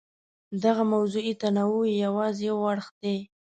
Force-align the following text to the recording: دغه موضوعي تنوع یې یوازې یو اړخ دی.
دغه 0.63 0.83
موضوعي 0.93 1.33
تنوع 1.41 1.83
یې 1.89 1.95
یوازې 2.05 2.43
یو 2.49 2.57
اړخ 2.71 2.87
دی. 3.01 3.17